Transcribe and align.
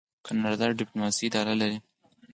کاناډا 0.25 0.67
د 0.71 0.77
ډیپلوماسۍ 0.79 1.25
اداره 1.27 1.53
لري. 1.61 1.77